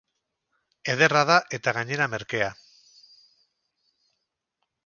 Ederra 0.93 1.21
da 1.31 1.35
eta 1.59 1.75
gainera 1.79 2.09
merkea. 2.15 2.49